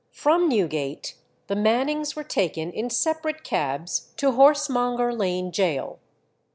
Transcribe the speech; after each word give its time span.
From 0.13 0.49
Newgate 0.49 1.13
the 1.45 1.55
Mannings 1.55 2.15
were 2.15 2.23
taken 2.23 2.71
in 2.71 2.89
separate 2.89 3.43
cabs 3.43 4.11
to 4.17 4.31
Horsemonger 4.31 5.15
Lane 5.15 5.51
Gaol. 5.51 5.99